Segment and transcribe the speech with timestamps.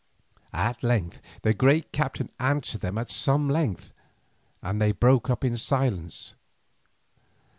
[0.55, 3.93] At length the great captain answered them at some length,
[4.63, 6.33] and they broke up in silence.